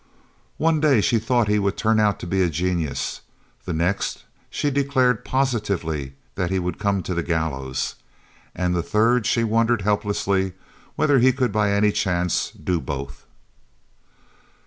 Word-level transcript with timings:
One 0.57 0.79
day 0.79 0.99
she 0.99 1.19
thought 1.19 1.47
he 1.47 1.59
would 1.59 1.77
turn 1.77 1.99
out 1.99 2.19
to 2.21 2.25
be 2.25 2.41
a 2.41 2.49
genius, 2.49 3.21
the 3.65 3.71
next 3.73 4.23
she 4.49 4.71
declared 4.71 5.23
positively 5.23 6.15
that 6.33 6.49
he 6.49 6.57
would 6.57 6.79
come 6.79 7.03
to 7.03 7.13
the 7.13 7.21
gallows, 7.21 7.93
and 8.55 8.73
the 8.75 8.81
third 8.81 9.27
she 9.27 9.43
wondered 9.43 9.83
helplessly 9.83 10.53
whether 10.95 11.19
he 11.19 11.31
could 11.31 11.51
by 11.51 11.69
any 11.69 11.91
chance 11.91 12.49
do 12.49 12.81
both. 12.81 13.27